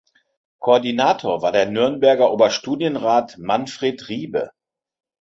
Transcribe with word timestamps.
Koordinator 0.57 1.43
war 1.43 1.51
der 1.51 1.69
Nürnberger 1.69 2.33
Oberstudienrat 2.33 3.37
Manfred 3.37 4.09
Riebe. 4.09 4.49